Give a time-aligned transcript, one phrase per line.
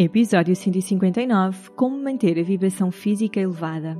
[0.00, 3.98] Episódio 159 Como manter a vibração física elevada.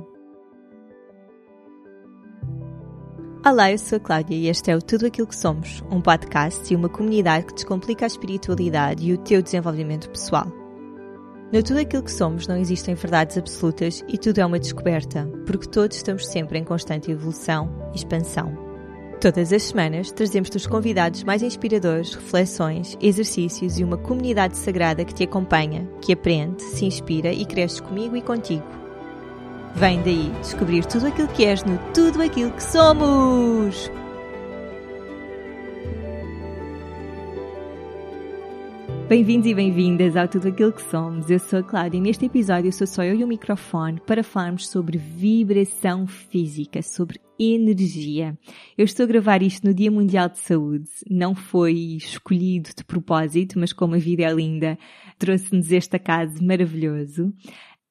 [3.45, 6.71] Olá, eu sou a Cláudia e este é o Tudo Aquilo que Somos, um podcast
[6.71, 10.47] e uma comunidade que descomplica a espiritualidade e o teu desenvolvimento pessoal.
[11.51, 15.67] No Tudo Aquilo que Somos não existem verdades absolutas e tudo é uma descoberta, porque
[15.67, 18.68] todos estamos sempre em constante evolução e expansão.
[19.21, 25.13] Todas as semanas trazemos-te os convidados mais inspiradores, reflexões, exercícios e uma comunidade sagrada que
[25.13, 28.63] te acompanha, que aprende, se inspira e cresce comigo e contigo.
[29.75, 33.91] Vem daí descobrir tudo aquilo que és no Tudo Aquilo que Somos!
[39.09, 41.29] Bem-vindos e bem-vindas ao Tudo Aquilo que Somos.
[41.29, 44.69] Eu sou a Cláudia e neste episódio sou só eu e o microfone para falarmos
[44.69, 48.37] sobre vibração física, sobre energia.
[48.77, 50.89] Eu estou a gravar isto no Dia Mundial de Saúde.
[51.09, 54.77] Não foi escolhido de propósito, mas como a vida é linda,
[55.17, 57.33] trouxe-nos este acaso maravilhoso.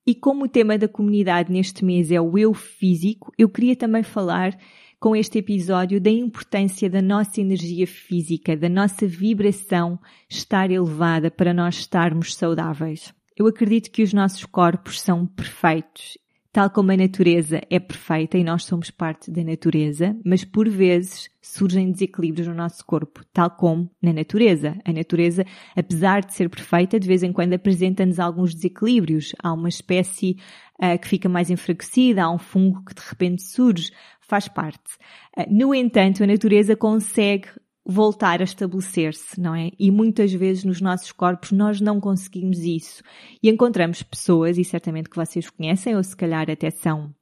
[0.06, 4.02] E como o tema da comunidade neste mês é o eu físico, eu queria também
[4.02, 4.56] falar
[5.00, 11.54] com este episódio da importância da nossa energia física, da nossa vibração estar elevada para
[11.54, 13.14] nós estarmos saudáveis.
[13.36, 16.18] Eu acredito que os nossos corpos são perfeitos
[16.58, 21.30] Tal como a natureza é perfeita e nós somos parte da natureza, mas por vezes
[21.40, 24.76] surgem desequilíbrios no nosso corpo, tal como na natureza.
[24.84, 25.44] A natureza,
[25.76, 29.36] apesar de ser perfeita, de vez em quando apresenta-nos alguns desequilíbrios.
[29.40, 30.36] Há uma espécie
[30.82, 34.96] uh, que fica mais enfraquecida, há um fungo que de repente surge, faz parte.
[35.38, 37.50] Uh, no entanto, a natureza consegue
[37.90, 39.70] voltar a estabelecer-se, não é?
[39.78, 43.02] E muitas vezes nos nossos corpos nós não conseguimos isso.
[43.42, 47.14] E encontramos pessoas, e certamente que vocês conhecem, ou se calhar até são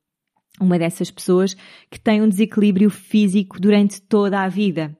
[0.60, 1.54] uma dessas pessoas,
[1.88, 4.98] que têm um desequilíbrio físico durante toda a vida.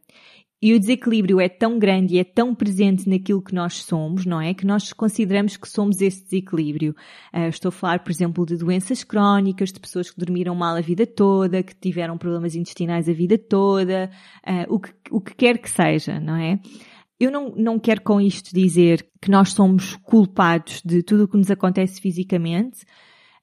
[0.67, 4.41] E o desequilíbrio é tão grande e é tão presente naquilo que nós somos, não
[4.41, 4.53] é?
[4.53, 6.91] Que nós consideramos que somos esse desequilíbrio.
[7.33, 10.81] Uh, estou a falar, por exemplo, de doenças crónicas, de pessoas que dormiram mal a
[10.81, 14.11] vida toda, que tiveram problemas intestinais a vida toda,
[14.45, 16.59] uh, o, que, o que quer que seja, não é?
[17.21, 21.37] Eu não, não quero com isto dizer que nós somos culpados de tudo o que
[21.37, 22.83] nos acontece fisicamente.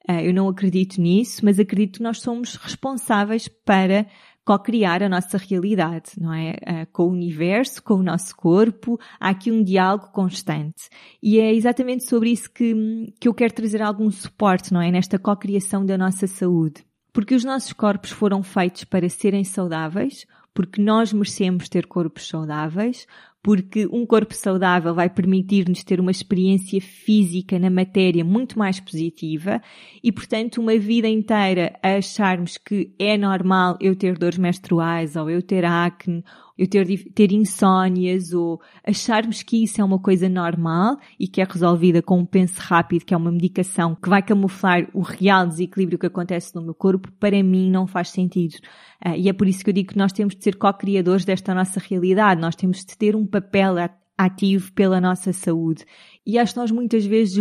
[0.10, 4.08] Uh, eu não acredito nisso, mas acredito que nós somos responsáveis para
[4.46, 6.52] co-criar a nossa realidade, não é?
[6.52, 10.90] Uh, com o universo, com o nosso corpo, há aqui um diálogo constante.
[11.22, 14.92] E é exatamente sobre isso que, que eu quero trazer algum suporte, não é?
[14.92, 16.84] Nesta co-criação da nossa saúde.
[17.14, 23.08] Porque os nossos corpos foram feitos para serem saudáveis, porque nós merecemos ter corpos saudáveis,
[23.44, 29.62] porque um corpo saudável vai permitir-nos ter uma experiência física na matéria muito mais positiva
[30.02, 35.30] e, portanto, uma vida inteira a acharmos que é normal eu ter dores menstruais ou
[35.30, 36.24] eu ter acne
[36.58, 41.46] eu ter, ter insónias ou acharmos que isso é uma coisa normal e que é
[41.46, 45.98] resolvida com um penso rápido, que é uma medicação que vai camuflar o real desequilíbrio
[45.98, 48.56] que acontece no meu corpo, para mim não faz sentido.
[49.04, 51.56] Uh, e é por isso que eu digo que nós temos de ser co-criadores desta
[51.56, 53.76] nossa realidade, nós temos de ter um papel
[54.18, 55.86] ativo pela nossa saúde.
[56.26, 57.36] E acho que nós muitas vezes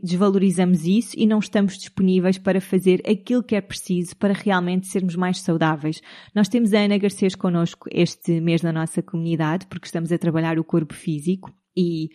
[0.00, 5.16] desvalorizamos isso e não estamos disponíveis para fazer aquilo que é preciso para realmente sermos
[5.16, 6.00] mais saudáveis.
[6.32, 10.56] Nós temos a Ana Garcês connosco este mês na nossa comunidade, porque estamos a trabalhar
[10.56, 12.10] o corpo físico e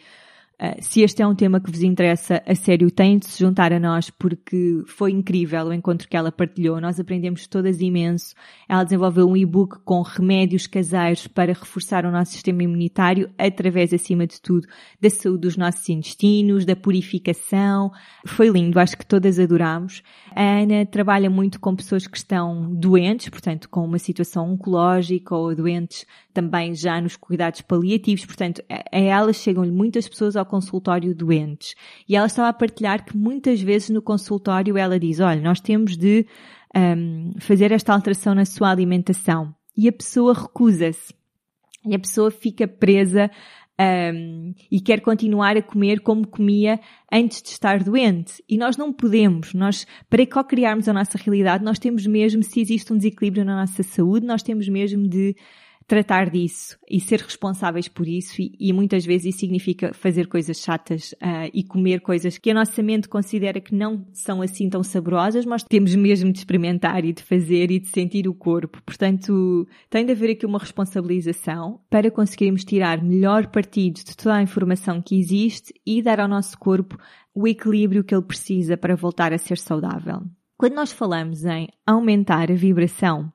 [0.79, 3.79] se este é um tema que vos interessa a sério, têm de se juntar a
[3.79, 6.79] nós porque foi incrível o encontro que ela partilhou.
[6.79, 8.33] Nós aprendemos todas imenso.
[8.69, 14.25] Ela desenvolveu um e-book com remédios caseiros para reforçar o nosso sistema imunitário através, acima
[14.25, 14.65] de tudo,
[15.01, 17.91] da saúde dos nossos intestinos, da purificação.
[18.25, 20.01] Foi lindo, acho que todas adorámos.
[20.33, 25.53] A Ana trabalha muito com pessoas que estão doentes, portanto, com uma situação oncológica ou
[25.53, 28.25] doentes também já nos cuidados paliativos.
[28.25, 31.73] Portanto, a elas chegam-lhe muitas pessoas ao consultório doentes.
[32.07, 35.97] E ela estava a partilhar que muitas vezes no consultório ela diz, olha, nós temos
[35.97, 36.27] de
[36.75, 39.51] um, fazer esta alteração na sua alimentação.
[39.75, 41.11] E a pessoa recusa-se.
[41.83, 43.31] E a pessoa fica presa
[44.13, 46.79] um, e quer continuar a comer como comia
[47.11, 48.43] antes de estar doente.
[48.47, 49.55] E nós não podemos.
[49.55, 53.81] Nós, para co-criarmos a nossa realidade, nós temos mesmo, se existe um desequilíbrio na nossa
[53.81, 55.35] saúde, nós temos mesmo de
[55.93, 60.57] tratar disso e ser responsáveis por isso e, e muitas vezes isso significa fazer coisas
[60.57, 64.81] chatas uh, e comer coisas que a nossa mente considera que não são assim tão
[64.81, 68.81] saborosas, mas temos mesmo de experimentar e de fazer e de sentir o corpo.
[68.83, 74.41] Portanto, tem de haver aqui uma responsabilização para conseguirmos tirar melhor partido de toda a
[74.41, 76.97] informação que existe e dar ao nosso corpo
[77.35, 80.23] o equilíbrio que ele precisa para voltar a ser saudável.
[80.57, 83.31] Quando nós falamos em aumentar a vibração,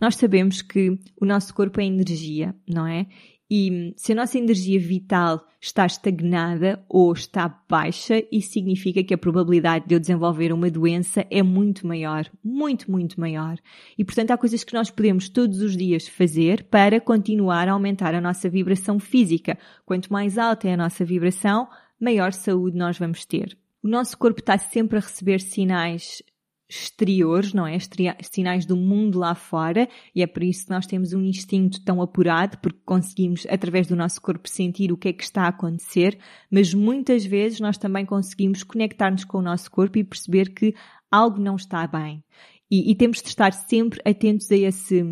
[0.00, 3.06] nós sabemos que o nosso corpo é energia, não é?
[3.50, 9.18] E se a nossa energia vital está estagnada ou está baixa, isso significa que a
[9.18, 13.56] probabilidade de eu desenvolver uma doença é muito maior, muito, muito maior.
[13.96, 18.14] E portanto há coisas que nós podemos todos os dias fazer para continuar a aumentar
[18.14, 19.58] a nossa vibração física.
[19.86, 21.68] Quanto mais alta é a nossa vibração,
[21.98, 23.56] maior saúde nós vamos ter.
[23.82, 26.22] O nosso corpo está sempre a receber sinais
[26.68, 27.78] exteriores, não é?
[28.20, 32.02] Sinais do mundo lá fora, e é por isso que nós temos um instinto tão
[32.02, 36.18] apurado, porque conseguimos, através do nosso corpo, sentir o que é que está a acontecer,
[36.50, 40.74] mas muitas vezes nós também conseguimos conectar-nos com o nosso corpo e perceber que
[41.10, 42.22] algo não está bem.
[42.70, 45.02] E, e, temos de estar sempre atentos a, esse,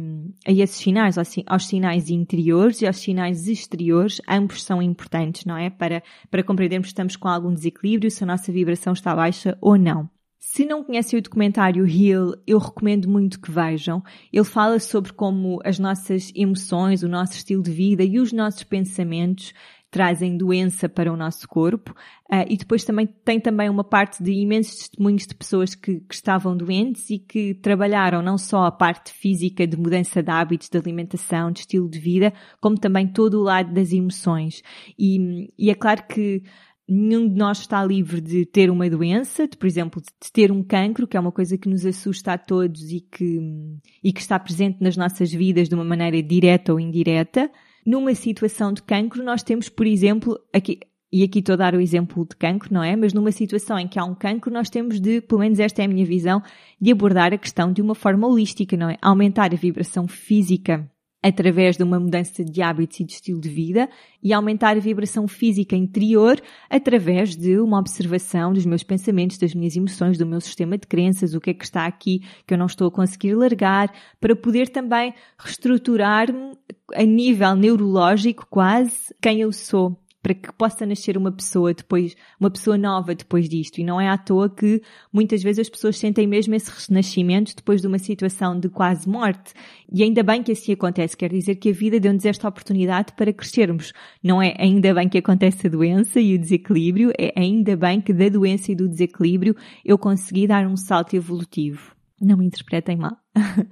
[0.47, 4.20] a esses sinais, aos, sinais interiores e aos sinais exteriores.
[4.29, 5.70] Ambos são importantes, não é?
[5.70, 9.79] Para, para compreendermos se estamos com algum desequilíbrio, se a nossa vibração está baixa ou
[9.79, 10.11] não.
[10.48, 14.00] Se não conhecem o documentário Heal, eu recomendo muito que vejam.
[14.32, 18.62] Ele fala sobre como as nossas emoções, o nosso estilo de vida e os nossos
[18.62, 19.52] pensamentos
[19.90, 21.90] trazem doença para o nosso corpo.
[22.31, 26.14] Uh, e depois também tem também uma parte de imensos testemunhos de pessoas que, que,
[26.14, 30.78] estavam doentes e que trabalharam não só a parte física de mudança de hábitos, de
[30.78, 34.62] alimentação, de estilo de vida, como também todo o lado das emoções.
[34.96, 36.44] E, e é claro que
[36.88, 40.62] nenhum de nós está livre de ter uma doença, de, por exemplo, de ter um
[40.62, 43.41] cancro, que é uma coisa que nos assusta a todos e que,
[44.03, 47.50] e que está presente nas nossas vidas de uma maneira direta ou indireta.
[47.85, 50.81] Numa situação de cancro, nós temos, por exemplo, aqui,
[51.12, 52.94] e aqui estou a dar o exemplo de cancro, não é?
[52.94, 55.85] Mas numa situação em que há um cancro, nós temos de, pelo menos esta é
[55.85, 56.43] a minha visão,
[56.81, 58.97] de abordar a questão de uma forma holística, não é?
[59.00, 60.88] Aumentar a vibração física
[61.26, 63.88] através de uma mudança de hábitos e de estilo de vida
[64.23, 66.40] e aumentar a vibração física interior
[66.70, 71.34] através de uma observação dos meus pensamentos, das minhas emoções, do meu sistema de crenças,
[71.34, 74.69] o que é que está aqui que eu não estou a conseguir largar, para poder
[74.69, 76.52] também reestruturar-me
[76.94, 82.50] a nível neurológico quase quem eu sou para que possa nascer uma pessoa depois, uma
[82.50, 83.78] pessoa nova depois disto.
[83.78, 84.82] E não é à toa que
[85.12, 89.55] muitas vezes as pessoas sentem mesmo esse renascimento depois de uma situação de quase morte.
[89.88, 93.32] E ainda bem que assim acontece, quer dizer que a vida deu-nos esta oportunidade para
[93.32, 93.93] crescermos.
[94.20, 98.12] Não é ainda bem que acontece a doença e o desequilíbrio, é ainda bem que
[98.12, 101.94] da doença e do desequilíbrio eu consegui dar um salto evolutivo.
[102.20, 103.17] Não me interpretem mal.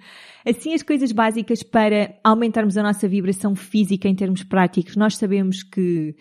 [0.47, 5.63] Assim, as coisas básicas para aumentarmos a nossa vibração física em termos práticos, nós sabemos
[5.63, 6.15] que,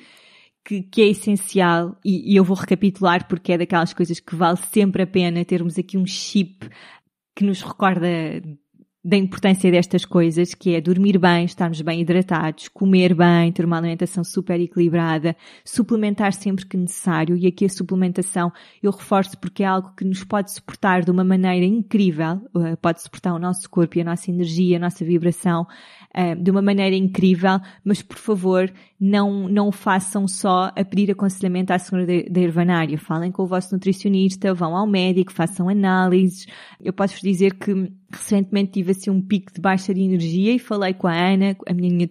[0.65, 4.57] que, que é essencial, e, e eu vou recapitular porque é daquelas coisas que vale
[4.57, 6.69] sempre a pena termos aqui um chip
[7.35, 8.07] que nos recorda
[9.03, 13.77] da importância destas coisas, que é dormir bem, estarmos bem hidratados, comer bem, ter uma
[13.77, 15.35] alimentação super equilibrada,
[15.65, 17.35] suplementar sempre que necessário.
[17.35, 18.51] E aqui a suplementação
[18.81, 23.01] eu reforço porque é algo que nos pode suportar de uma maneira incrível, eh, pode
[23.01, 25.67] suportar o nosso corpo e a nossa energia, a nossa vibração
[26.15, 31.73] uh, de uma maneira incrível, mas por favor não, não façam só a pedir aconselhamento
[31.73, 32.97] à senhora da Irvanária.
[32.97, 36.45] Falem com o vosso nutricionista, vão ao médico, façam análises.
[36.79, 40.93] Eu posso-vos dizer que recentemente tive assim um pico de baixa de energia e falei
[40.93, 42.07] com a Ana, a minha,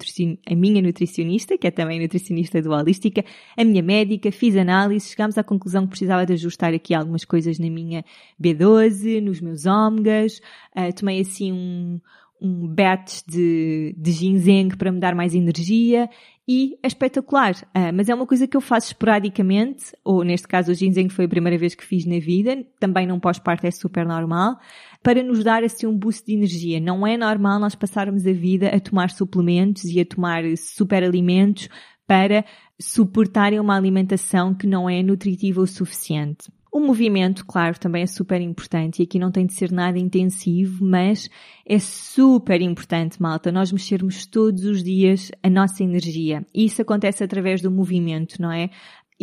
[0.47, 3.25] a minha nutricionista, que é também nutricionista do Holística,
[3.57, 7.59] a minha médica, fiz análise, chegámos à conclusão que precisava de ajustar aqui algumas coisas
[7.59, 8.05] na minha
[8.41, 10.41] B12, nos meus ômegas,
[10.77, 12.01] uh, tomei assim um,
[12.41, 16.11] um batch de, de ginseng para me dar mais energia
[16.47, 17.55] e é espetacular.
[17.75, 21.27] Uh, mas é uma coisa que eu faço esporadicamente, ou neste caso o ginseng foi
[21.27, 24.57] a primeira vez que fiz na vida, também não pós-parto é super normal,
[25.03, 26.81] para nos dar assim um boost de energia.
[26.81, 31.69] Não é normal nós passarmos a vida a tomar suplementos e a tomar super alimentos
[32.07, 32.45] para
[32.81, 36.51] suportarem uma alimentação que não é nutritiva o suficiente.
[36.75, 40.83] O movimento, claro, também é super importante e aqui não tem de ser nada intensivo,
[40.83, 41.29] mas
[41.67, 46.47] é super importante, malta, nós mexermos todos os dias a nossa energia.
[46.55, 48.71] E isso acontece através do movimento, não é?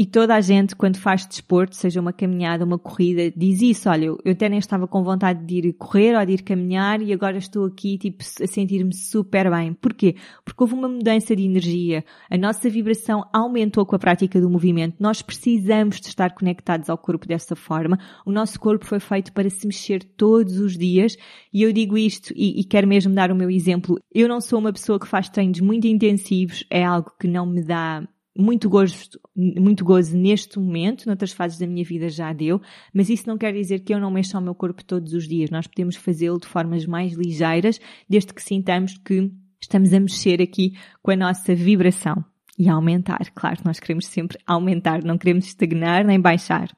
[0.01, 3.89] E toda a gente, quando faz desporto, seja uma caminhada, uma corrida, diz isso.
[3.89, 7.11] Olha, eu até nem estava com vontade de ir correr ou de ir caminhar e
[7.11, 9.73] agora estou aqui, tipo, a sentir-me super bem.
[9.73, 10.15] Porquê?
[10.45, 12.05] Porque houve uma mudança de energia.
[12.31, 14.95] A nossa vibração aumentou com a prática do movimento.
[15.01, 17.99] Nós precisamos de estar conectados ao corpo dessa forma.
[18.25, 21.17] O nosso corpo foi feito para se mexer todos os dias.
[21.53, 23.99] E eu digo isto e, e quero mesmo dar o meu exemplo.
[24.15, 26.63] Eu não sou uma pessoa que faz treinos muito intensivos.
[26.69, 31.67] É algo que não me dá muito gosto, muito gozo neste momento, noutras fases da
[31.67, 32.61] minha vida já deu,
[32.93, 35.49] mas isso não quer dizer que eu não mexa o meu corpo todos os dias.
[35.49, 39.31] Nós podemos fazê-lo de formas mais ligeiras, desde que sintamos que
[39.61, 42.23] estamos a mexer aqui com a nossa vibração
[42.57, 43.31] e aumentar.
[43.33, 46.69] Claro, nós queremos sempre aumentar, não queremos estagnar nem baixar.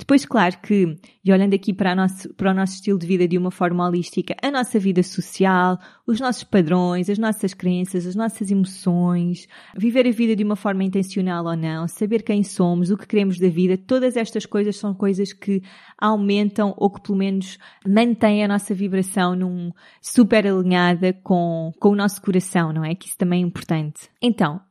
[0.00, 3.36] Depois, claro que, e olhando aqui para, nosso, para o nosso estilo de vida de
[3.36, 8.50] uma forma holística, a nossa vida social, os nossos padrões, as nossas crenças, as nossas
[8.50, 13.06] emoções, viver a vida de uma forma intencional ou não, saber quem somos, o que
[13.06, 15.62] queremos da vida, todas estas coisas são coisas que
[15.98, 21.96] aumentam ou que pelo menos mantêm a nossa vibração num super alinhada com, com o
[21.96, 22.94] nosso coração, não é?
[22.94, 24.08] Que isso também é importante.
[24.22, 24.62] Então,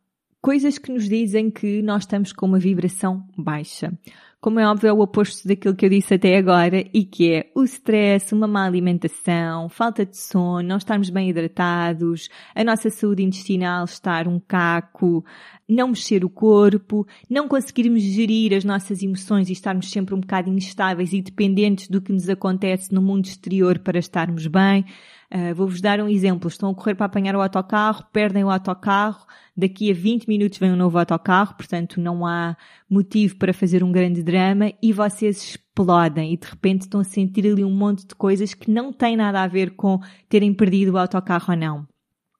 [0.41, 3.93] coisas que nos dizem que nós estamos com uma vibração baixa.
[4.41, 7.51] Como é óbvio, é o oposto daquilo que eu disse até agora e que é
[7.53, 13.22] o stress, uma má alimentação, falta de sono, não estarmos bem hidratados, a nossa saúde
[13.22, 15.25] intestinal estar um caco,
[15.67, 20.50] não mexer o corpo, não conseguirmos gerir as nossas emoções e estarmos sempre um bocado
[20.50, 24.86] instáveis e dependentes do que nos acontece no mundo exterior para estarmos bem.
[25.31, 26.48] Uh, Vou-vos dar um exemplo.
[26.48, 30.71] Estão a correr para apanhar o autocarro, perdem o autocarro, daqui a 20 minutos vem
[30.71, 32.57] um novo autocarro, portanto não há
[32.89, 37.45] motivo para fazer um grande drama e vocês explodem e de repente estão a sentir
[37.45, 40.98] ali um monte de coisas que não têm nada a ver com terem perdido o
[40.98, 41.88] autocarro ou não.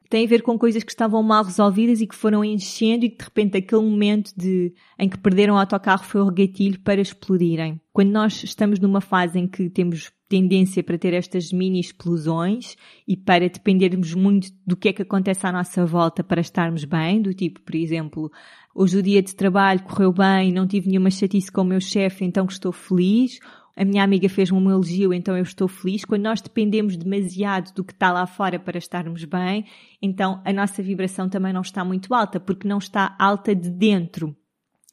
[0.10, 3.20] Tem a ver com coisas que estavam mal resolvidas e que foram enchendo e que
[3.20, 7.80] de repente aquele momento de, em que perderam o autocarro foi o gatilho para explodirem.
[7.94, 13.18] Quando nós estamos numa fase em que temos tendência para ter estas mini explosões e
[13.18, 17.34] para dependermos muito do que é que acontece à nossa volta para estarmos bem, do
[17.34, 18.32] tipo, por exemplo,
[18.74, 22.24] hoje o dia de trabalho correu bem, não tive nenhuma chatice com o meu chefe,
[22.24, 23.40] então estou feliz,
[23.76, 26.06] a minha amiga fez-me um elogio, então eu estou feliz.
[26.06, 29.66] Quando nós dependemos demasiado do que está lá fora para estarmos bem,
[30.02, 34.36] então a nossa vibração também não está muito alta, porque não está alta de dentro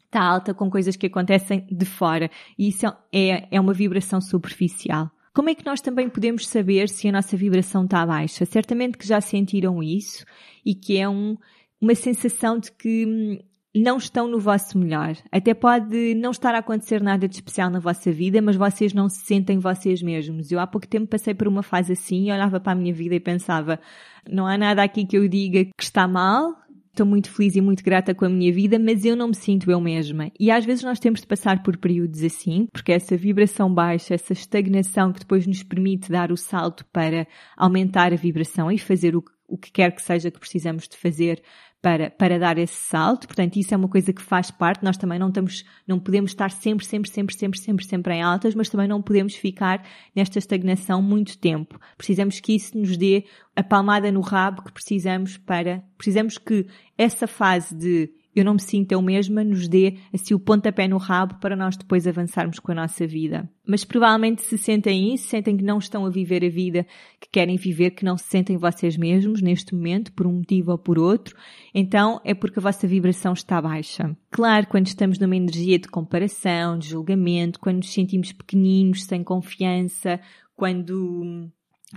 [0.07, 2.31] está alta com coisas que acontecem de fora.
[2.59, 5.11] E isso é, é uma vibração superficial.
[5.37, 8.47] Como é que nós também podemos saber se a nossa vibração está baixa?
[8.47, 10.25] Certamente que já sentiram isso
[10.65, 11.37] e que é um,
[11.79, 13.39] uma sensação de que hum,
[13.77, 15.15] não estão no vosso melhor.
[15.31, 19.11] Até pode não estar a acontecer nada de especial na vossa vida, mas vocês não
[19.11, 20.51] se sentem vocês mesmos.
[20.51, 23.15] Eu há pouco tempo passei por uma fase assim e olhava para a minha vida
[23.15, 23.79] e pensava,
[24.27, 26.55] não há nada aqui que eu diga que está mal,
[26.97, 29.71] estou muito feliz e muito grata com a minha vida, mas eu não me sinto
[29.71, 30.33] eu mesma.
[30.41, 34.33] E às vezes nós temos de passar por períodos assim, porque essa vibração baixa, essa
[34.33, 37.27] estagnação que depois nos permite dar o salto para
[37.57, 39.23] aumentar a vibração e fazer o,
[39.59, 41.43] que quer que seja que precisamos de fazer
[41.81, 43.27] para, para dar esse salto.
[43.27, 44.85] Portanto, isso é uma coisa que faz parte.
[44.85, 48.55] Nós também não estamos, não podemos estar sempre, sempre, sempre, sempre, sempre, sempre em altas,
[48.55, 51.79] mas também não podemos ficar nesta estagnação muito tempo.
[51.97, 56.67] Precisamos que isso nos dê a palmada no rabo que precisamos para, precisamos que
[56.99, 60.99] essa fase de eu não me sinto eu mesma, nos dê assim o pontapé no
[60.99, 63.49] rabo para nós depois avançarmos com a nossa vida.
[63.67, 66.87] Mas provavelmente se sentem isso, sentem que não estão a viver a vida
[67.21, 70.79] que querem viver, que não se sentem vocês mesmos neste momento, por um motivo ou
[70.79, 71.37] por outro,
[71.75, 74.17] então é porque a vossa vibração está baixa.
[74.31, 80.21] Claro, quando estamos numa energia de comparação, de julgamento, quando nos sentimos pequeninos, sem confiança,
[80.55, 81.49] quando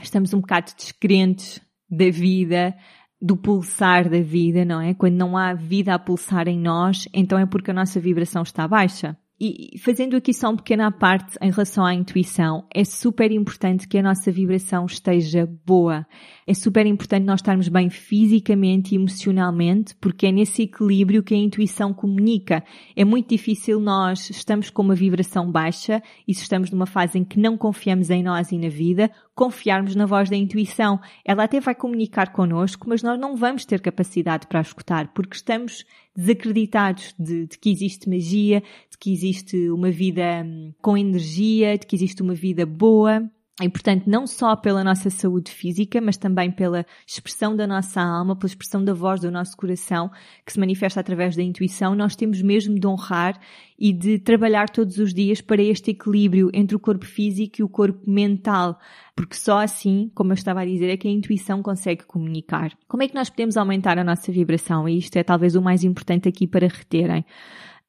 [0.01, 2.75] estamos um bocado descrentes da vida,
[3.21, 4.93] do pulsar da vida, não é?
[4.93, 8.67] Quando não há vida a pulsar em nós, então é porque a nossa vibração está
[8.67, 9.17] baixa.
[9.41, 13.97] E fazendo aqui só um pequena parte em relação à intuição, é super importante que
[13.97, 16.05] a nossa vibração esteja boa.
[16.45, 21.37] É super importante nós estarmos bem fisicamente e emocionalmente, porque é nesse equilíbrio que a
[21.37, 22.61] intuição comunica.
[22.97, 27.23] É muito difícil nós estamos com uma vibração baixa e se estamos numa fase em
[27.23, 29.09] que não confiamos em nós e na vida,
[29.39, 30.99] confiarmos na voz da intuição.
[31.23, 35.85] Ela até vai comunicar connosco, mas nós não vamos ter capacidade para escutar, porque estamos
[36.13, 41.87] desacreditados de, de, que existe magia, de que existe uma vida hum, com energia, de
[41.87, 43.31] que existe uma vida boa.
[43.61, 48.35] E, portanto, não só pela nossa saúde física, mas também pela expressão da nossa alma,
[48.35, 50.09] pela expressão da voz do nosso coração,
[50.45, 53.37] que se manifesta através da intuição, nós temos mesmo de honrar
[53.77, 57.69] e de trabalhar todos os dias para este equilíbrio entre o corpo físico e o
[57.69, 58.79] corpo mental,
[59.13, 62.71] porque só assim, como eu estava a dizer, é que a intuição consegue comunicar.
[62.87, 64.87] Como é que nós podemos aumentar a nossa vibração?
[64.87, 67.25] E isto é talvez o mais importante aqui para reterem.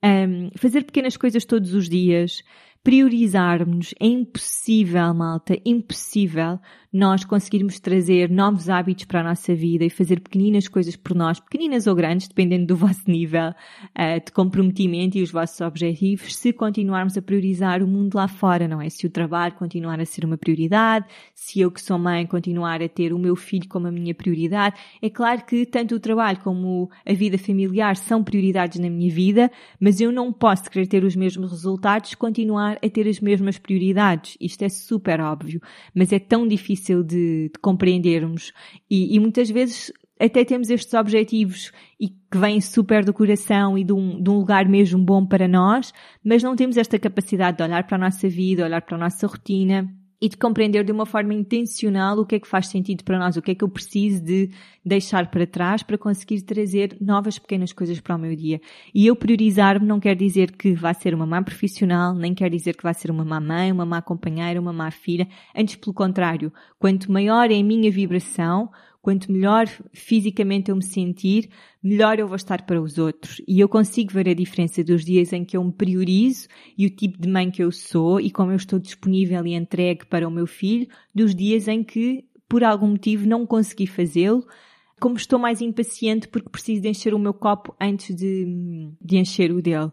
[0.03, 2.43] Um, fazer pequenas coisas todos os dias,
[2.83, 3.95] priorizarmos.
[4.01, 6.59] É impossível, malta, impossível
[6.93, 11.39] nós conseguirmos trazer novos hábitos para a nossa vida e fazer pequeninas coisas por nós,
[11.39, 16.53] pequeninas ou grandes, dependendo do vosso nível uh, de comprometimento e os vossos objetivos, se
[16.53, 18.89] continuarmos a priorizar o mundo lá fora, não é?
[18.91, 22.89] Se o trabalho continuar a ser uma prioridade, se eu que sou mãe continuar a
[22.89, 26.91] ter o meu filho como a minha prioridade, é claro que tanto o trabalho como
[27.07, 31.15] a vida familiar são prioridades na minha vida, mas eu não posso querer ter os
[31.15, 34.37] mesmos resultados, continuar a ter as mesmas prioridades.
[34.41, 35.61] Isto é super óbvio,
[35.95, 38.53] mas é tão difícil de, de compreendermos.
[38.91, 43.85] E, e muitas vezes até temos estes objetivos e que vêm super do coração e
[43.85, 47.63] de um, de um lugar mesmo bom para nós, mas não temos esta capacidade de
[47.63, 49.89] olhar para a nossa vida, olhar para a nossa rotina
[50.21, 53.37] e de compreender de uma forma intencional o que é que faz sentido para nós,
[53.37, 54.51] o que é que eu preciso de
[54.85, 58.61] deixar para trás para conseguir trazer novas pequenas coisas para o meu dia.
[58.95, 62.77] E eu priorizar-me não quer dizer que vá ser uma má profissional, nem quer dizer
[62.77, 65.27] que vá ser uma má mãe, uma má companheira, uma má filha.
[65.57, 68.71] Antes, pelo contrário, quanto maior é a minha vibração,
[69.03, 71.49] Quanto melhor fisicamente eu me sentir,
[71.83, 73.41] melhor eu vou estar para os outros.
[73.49, 76.91] E eu consigo ver a diferença dos dias em que eu me priorizo e o
[76.91, 80.31] tipo de mãe que eu sou e como eu estou disponível e entregue para o
[80.31, 84.45] meu filho, dos dias em que, por algum motivo, não consegui fazê-lo,
[85.01, 89.51] como estou mais impaciente porque preciso de encher o meu copo antes de, de encher
[89.51, 89.91] o dele.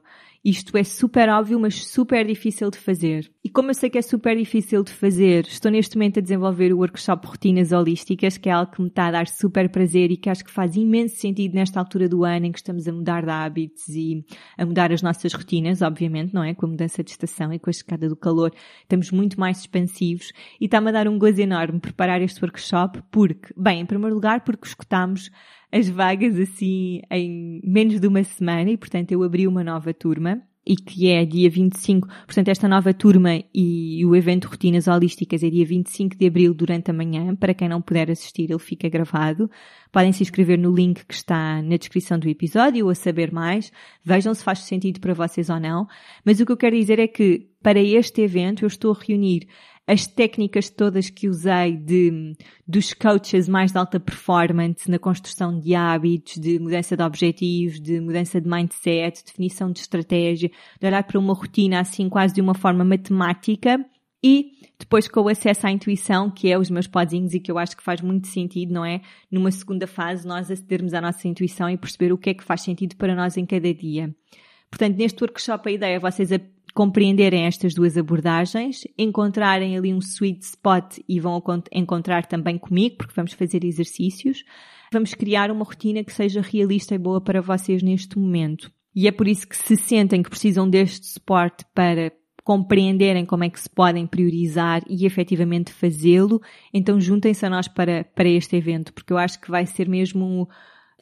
[0.49, 3.29] Isto é super óbvio, mas super difícil de fazer.
[3.43, 6.71] E como eu sei que é super difícil de fazer, estou neste momento a desenvolver
[6.71, 10.15] o workshop Rotinas Holísticas, que é algo que me está a dar super prazer e
[10.15, 13.25] que acho que faz imenso sentido nesta altura do ano em que estamos a mudar
[13.25, 14.25] de hábitos e
[14.57, 16.53] a mudar as nossas rotinas, obviamente, não é?
[16.53, 20.31] Com a mudança de estação e com a chegada do calor, estamos muito mais expansivos
[20.61, 24.45] e está-me a dar um gozo enorme preparar este workshop porque, bem, em primeiro lugar,
[24.45, 25.29] porque escutamos
[25.77, 30.41] as vagas assim em menos de uma semana e, portanto, eu abri uma nova turma
[30.67, 35.49] e que é dia 25, portanto, esta nova turma e o evento Rotinas Holísticas é
[35.49, 37.33] dia 25 de abril durante a manhã.
[37.37, 39.49] Para quem não puder assistir, ele fica gravado.
[39.93, 43.71] Podem se inscrever no link que está na descrição do episódio ou a saber mais.
[44.03, 45.87] Vejam se faz sentido para vocês ou não.
[46.25, 49.47] Mas o que eu quero dizer é que para este evento eu estou a reunir
[49.87, 52.35] as técnicas todas que usei de,
[52.67, 58.01] dos coaches mais de alta performance na construção de hábitos, de mudança de objetivos, de
[58.01, 62.53] mudança de mindset, definição de estratégia, de olhar para uma rotina assim quase de uma
[62.53, 63.79] forma matemática
[64.21, 67.57] e depois com o acesso à intuição, que é os meus podinhos e que eu
[67.57, 69.01] acho que faz muito sentido, não é?
[69.31, 72.61] Numa segunda fase, nós acedermos à nossa intuição e perceber o que é que faz
[72.61, 74.13] sentido para nós em cada dia.
[74.69, 76.29] Portanto, neste workshop a ideia é vocês
[76.77, 81.41] compreenderem estas duas abordagens, encontrarem ali um sweet spot e vão
[81.71, 84.43] encontrar também comigo, porque vamos fazer exercícios.
[84.93, 88.71] Vamos criar uma rotina que seja realista e boa para vocês neste momento.
[88.95, 92.11] E é por isso que se sentem que precisam deste suporte para
[92.43, 96.39] compreenderem como é que se podem priorizar e efetivamente fazê-lo,
[96.71, 100.47] então juntem-se a nós para, para este evento, porque eu acho que vai ser mesmo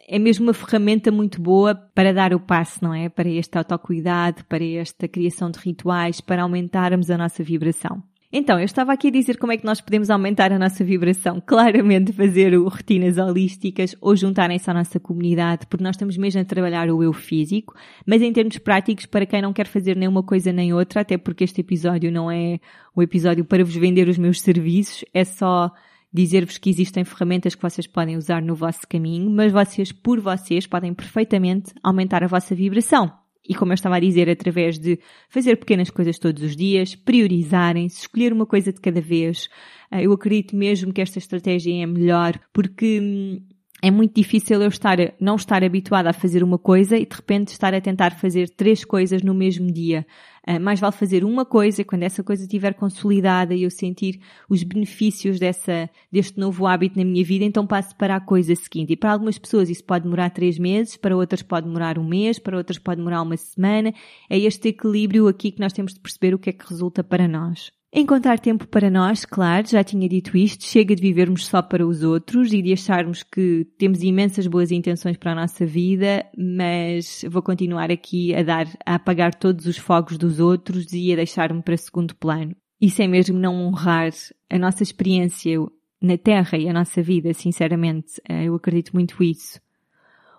[0.07, 3.09] é mesmo uma ferramenta muito boa para dar o passo, não é?
[3.09, 8.03] Para este autocuidado, para esta criação de rituais, para aumentarmos a nossa vibração.
[8.37, 11.39] Então, eu estava aqui a dizer como é que nós podemos aumentar a nossa vibração.
[11.47, 16.89] Claramente fazer rotinas holísticas ou juntarem-se à nossa comunidade, porque nós estamos mesmo a trabalhar
[16.89, 17.73] o eu físico,
[18.05, 21.17] mas em termos práticos, para quem não quer fazer nem uma coisa nem outra, até
[21.17, 22.59] porque este episódio não é
[22.93, 25.71] o episódio para vos vender os meus serviços, é só
[26.15, 30.65] dizer-vos que existem ferramentas que vocês podem usar no vosso caminho, mas vocês, por vocês,
[30.65, 33.11] podem perfeitamente aumentar a vossa vibração.
[33.47, 34.97] E como eu estava a dizer, através de
[35.29, 39.49] fazer pequenas coisas todos os dias, priorizarem-se, escolher uma coisa de cada vez.
[39.91, 43.54] Ah, eu acredito mesmo que esta estratégia é melhor, porque hum,
[43.85, 47.49] é muito difícil eu estar, não estar habituada a fazer uma coisa e de repente
[47.49, 50.07] estar a tentar fazer três coisas no mesmo dia.
[50.47, 54.19] Uh, mais vale fazer uma coisa quando essa coisa estiver consolidada e eu sentir
[54.49, 58.93] os benefícios dessa, deste novo hábito na minha vida, então passo para a coisa seguinte.
[58.93, 62.39] E para algumas pessoas isso pode demorar três meses, para outras pode demorar um mês,
[62.39, 63.93] para outras pode demorar uma semana.
[64.27, 67.27] É este equilíbrio aqui que nós temos de perceber o que é que resulta para
[67.27, 67.71] nós.
[67.93, 72.03] Encontrar tempo para nós, claro, já tinha dito isto, chega de vivermos só para os
[72.03, 77.41] outros e de acharmos que temos imensas boas intenções para a nossa vida, mas vou
[77.41, 81.77] continuar aqui a dar, a apagar todos os fogos dos outros e a deixar-me para
[81.77, 82.53] segundo plano.
[82.81, 84.11] Isso é mesmo não honrar
[84.49, 85.57] a nossa experiência
[86.01, 88.21] na Terra e a nossa vida, sinceramente.
[88.27, 89.59] Eh, eu acredito muito isso.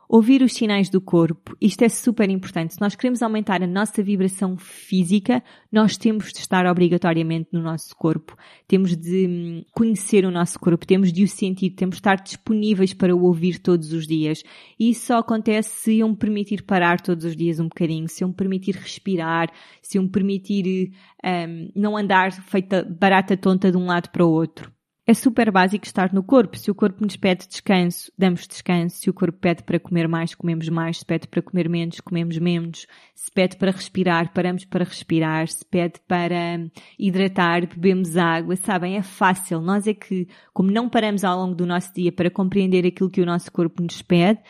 [0.09, 2.75] Ouvir os sinais do corpo, isto é super importante.
[2.75, 7.95] Se nós queremos aumentar a nossa vibração física, nós temos de estar obrigatoriamente no nosso
[7.97, 8.37] corpo.
[8.69, 12.95] Temos de hum, conhecer o nosso corpo, temos de o sentir, temos de estar disponíveis
[12.95, 14.45] para o ouvir todos os dias.
[14.79, 18.23] E isso só acontece se eu me permitir parar todos os dias um bocadinho, se
[18.23, 19.51] eu me permitir respirar,
[19.83, 20.93] se eu me permitir
[21.25, 24.76] um, não andar feita barata tonta de um lado para o outro.
[25.09, 26.59] É super básico estar no corpo.
[26.59, 28.97] Se o corpo nos pede descanso, damos descanso.
[28.97, 30.99] Se o corpo pede para comer mais, comemos mais.
[30.99, 32.89] Se pede para comer menos, comemos menos.
[33.15, 35.47] Se pede para respirar, paramos para respirar.
[35.47, 38.57] Se pede para hidratar, bebemos água.
[38.57, 39.61] Sabem, é fácil.
[39.61, 43.23] Nós é que, como não paramos ao longo do nosso dia para compreender aquilo que
[43.23, 44.41] o nosso corpo nos pede,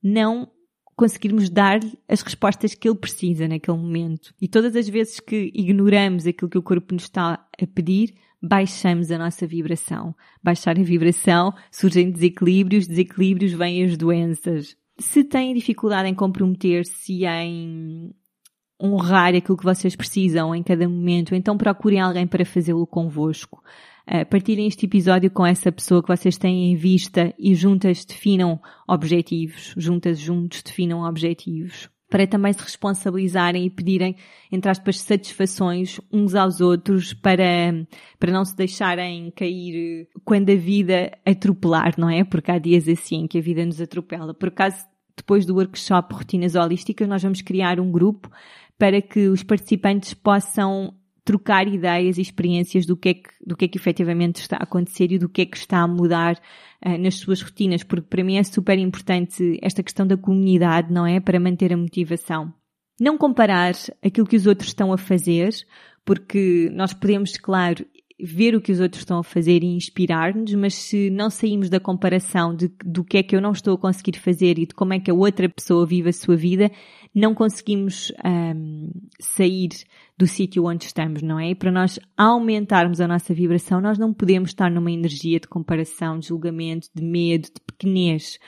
[0.00, 0.48] não
[0.94, 4.32] conseguirmos dar-lhe as respostas que ele precisa naquele momento.
[4.40, 8.14] E todas as vezes que ignoramos aquilo que o corpo nos está a pedir,
[8.44, 10.14] baixamos a nossa vibração.
[10.42, 14.76] Baixar a vibração, surgem desequilíbrios, desequilíbrios vêm as doenças.
[14.98, 18.14] Se têm dificuldade em comprometer-se e em
[18.80, 23.62] honrar aquilo que vocês precisam em cada momento, então procurem alguém para fazê-lo convosco.
[24.06, 28.60] Uh, partilhem este episódio com essa pessoa que vocês têm em vista e juntas definam
[28.86, 34.14] objetivos, juntas juntos definam objetivos para também se responsabilizarem e pedirem,
[34.52, 37.44] entre aspas, satisfações uns aos outros para,
[38.20, 42.22] para não se deixarem cair quando a vida atropelar, não é?
[42.22, 44.32] Porque há dias assim que a vida nos atropela.
[44.32, 48.30] Por acaso, depois do workshop Rotinas Holísticas, nós vamos criar um grupo
[48.78, 50.94] para que os participantes possam
[51.24, 54.64] trocar ideias e experiências do que é que, do que é que efetivamente está a
[54.64, 56.38] acontecer e do que é que está a mudar
[56.84, 61.06] uh, nas suas rotinas, porque para mim é super importante esta questão da comunidade, não
[61.06, 61.20] é?
[61.20, 62.52] Para manter a motivação.
[63.00, 65.50] Não comparar aquilo que os outros estão a fazer,
[66.04, 67.84] porque nós podemos, claro,
[68.18, 71.80] ver o que os outros estão a fazer e inspirar-nos, mas se não saímos da
[71.80, 74.94] comparação de, do que é que eu não estou a conseguir fazer e de como
[74.94, 76.70] é que a outra pessoa vive a sua vida,
[77.12, 79.70] não conseguimos um, sair
[80.16, 81.50] do sítio onde estamos, não é?
[81.50, 86.18] E para nós aumentarmos a nossa vibração, nós não podemos estar numa energia de comparação,
[86.18, 88.38] de julgamento, de medo, de pequenez.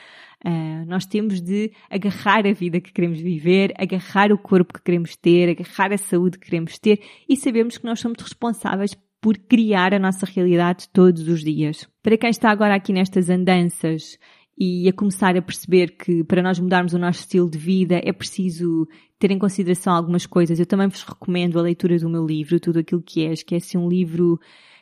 [0.45, 5.15] Uh, nós temos de agarrar a vida que queremos viver, agarrar o corpo que queremos
[5.17, 9.93] ter, agarrar a saúde que queremos ter e sabemos que nós somos responsáveis por criar
[9.93, 11.87] a nossa realidade todos os dias.
[12.03, 14.17] Para quem está agora aqui nestas andanças
[14.57, 18.11] e a começar a perceber que para nós mudarmos o nosso estilo de vida é
[18.11, 18.87] preciso
[19.19, 20.59] ter em consideração algumas coisas.
[20.59, 23.57] Eu também vos recomendo a leitura do meu livro, Tudo Aquilo que És, que é
[23.57, 24.39] assim um livro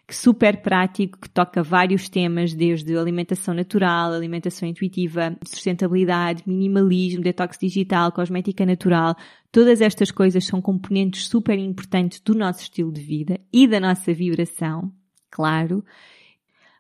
[0.07, 7.57] que super prático, que toca vários temas, desde alimentação natural, alimentação intuitiva, sustentabilidade, minimalismo, detox
[7.57, 9.15] digital, cosmética natural.
[9.51, 14.13] Todas estas coisas são componentes super importantes do nosso estilo de vida e da nossa
[14.13, 14.91] vibração,
[15.31, 15.83] claro.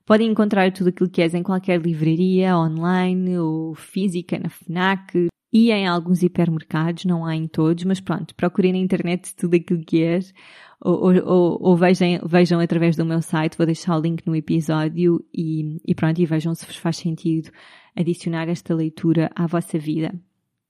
[0.05, 5.71] Podem encontrar tudo aquilo que és em qualquer livraria, online ou física, na FNAC e
[5.71, 10.03] em alguns hipermercados, não há em todos, mas pronto, procurem na internet tudo aquilo que
[10.03, 10.33] és
[10.81, 15.23] ou, ou, ou vejam, vejam através do meu site, vou deixar o link no episódio
[15.33, 17.51] e, e pronto, e vejam se vos faz sentido
[17.95, 20.13] adicionar esta leitura à vossa vida.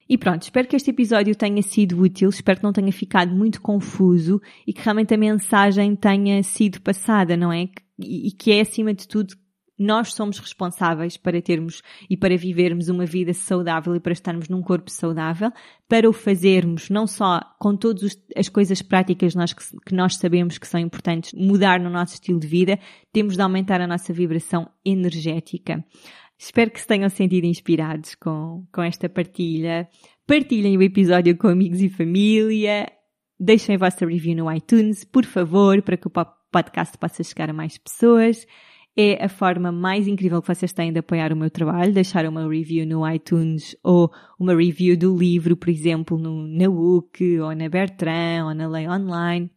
[0.07, 3.63] E pronto, espero que este episódio tenha sido útil, espero que não tenha ficado muito
[3.63, 7.67] confuso e que realmente a mensagem tenha sido passada, não é?
[7.97, 9.33] e que é acima de tudo
[9.77, 14.61] nós somos responsáveis para termos e para vivermos uma vida saudável e para estarmos num
[14.61, 15.51] corpo saudável,
[15.87, 20.57] para o fazermos não só com todas as coisas práticas nós, que, que nós sabemos
[20.57, 22.79] que são importantes mudar no nosso estilo de vida,
[23.11, 25.83] temos de aumentar a nossa vibração energética.
[26.37, 29.87] Espero que se tenham sentido inspirados com, com esta partilha.
[30.27, 32.91] Partilhem o episódio com amigos e família.
[33.39, 36.11] Deixem a vossa review no iTunes, por favor, para que o
[36.51, 38.45] podcast possa chegar a mais pessoas.
[38.97, 42.47] É a forma mais incrível que vocês têm de apoiar o meu trabalho, deixar uma
[42.47, 47.67] review no iTunes ou uma review do livro, por exemplo, no, na WUC ou na
[47.67, 49.51] Bertrand ou na Lei Online.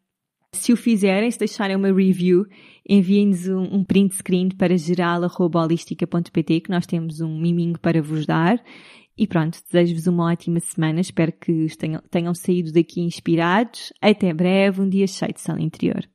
[0.53, 2.47] Se o fizerem, se deixarem uma review,
[2.89, 8.61] enviem-nos um, um, print screen para geral.holistica.pt que nós temos um miminho para vos dar.
[9.17, 11.01] E pronto, desejo-vos uma ótima semana.
[11.01, 13.93] Espero que tenham, tenham saído daqui inspirados.
[14.01, 16.03] Até breve, um dia cheio de sol interior.